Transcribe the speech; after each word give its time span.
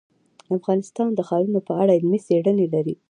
افغانستان 0.57 1.09
د 1.15 1.19
ښارونو 1.27 1.59
په 1.67 1.73
اړه 1.81 1.91
علمي 1.97 2.19
څېړنې 2.27 2.65
لري. 2.73 2.95